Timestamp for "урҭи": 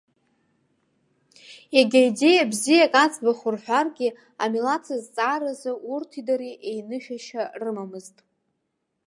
5.91-6.21